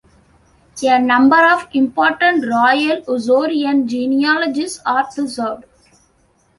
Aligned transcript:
A 0.83 0.97
number 0.97 1.35
of 1.45 1.67
important 1.73 2.43
royal 2.47 3.03
Ossorian 3.03 3.85
genealogies 3.85 4.79
are 4.83 5.05
preserved. 5.13 5.65